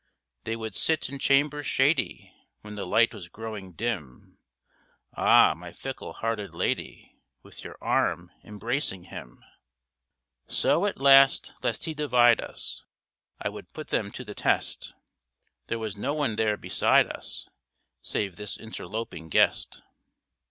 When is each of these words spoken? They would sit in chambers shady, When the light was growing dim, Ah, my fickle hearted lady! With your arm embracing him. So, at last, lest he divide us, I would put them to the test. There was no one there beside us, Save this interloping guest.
They 0.45 0.55
would 0.55 0.73
sit 0.73 1.09
in 1.09 1.19
chambers 1.19 1.67
shady, 1.67 2.33
When 2.61 2.73
the 2.73 2.87
light 2.87 3.13
was 3.13 3.29
growing 3.29 3.73
dim, 3.73 4.39
Ah, 5.15 5.53
my 5.53 5.71
fickle 5.71 6.13
hearted 6.13 6.55
lady! 6.55 7.19
With 7.43 7.63
your 7.63 7.77
arm 7.81 8.31
embracing 8.43 9.03
him. 9.03 9.43
So, 10.47 10.87
at 10.87 10.99
last, 10.99 11.53
lest 11.61 11.85
he 11.85 11.93
divide 11.93 12.41
us, 12.41 12.83
I 13.39 13.49
would 13.49 13.73
put 13.73 13.89
them 13.89 14.11
to 14.13 14.25
the 14.25 14.33
test. 14.33 14.95
There 15.67 15.77
was 15.77 15.99
no 15.99 16.15
one 16.15 16.35
there 16.35 16.57
beside 16.57 17.05
us, 17.05 17.47
Save 18.01 18.37
this 18.37 18.57
interloping 18.59 19.29
guest. 19.29 19.83